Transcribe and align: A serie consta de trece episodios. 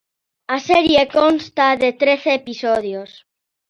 A 0.55 0.57
serie 0.69 1.01
consta 1.17 1.67
de 1.81 1.89
trece 2.01 2.31
episodios. 2.41 3.09